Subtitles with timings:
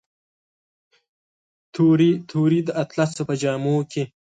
[1.73, 4.03] تورې، تورې د اطلسو په جامو کې